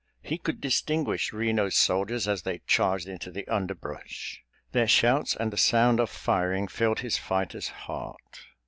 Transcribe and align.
He 0.23 0.39
could 0.39 0.59
distinguish 0.59 1.31
Reno's 1.31 1.75
soldiers 1.75 2.27
as 2.27 2.41
they 2.41 2.61
charged 2.65 3.07
into 3.07 3.29
the 3.29 3.47
underbrush. 3.47 4.41
Their 4.71 4.87
shouts 4.87 5.35
and 5.35 5.53
the 5.53 5.57
sound 5.57 5.99
of 5.99 6.09
firing 6.09 6.67
filled 6.67 7.01
his 7.01 7.19
fighter's 7.19 7.67
heart. 7.67 8.47